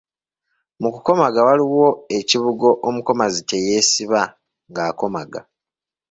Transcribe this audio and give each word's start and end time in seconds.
Mu 0.81 0.89
kukomaga 0.93 1.39
waliwo 1.47 1.85
ekibugo 2.19 2.69
omukomazi 2.87 3.39
kye 3.47 3.57
yeesiba 3.67 4.21
ng’akomaga. 4.69 5.41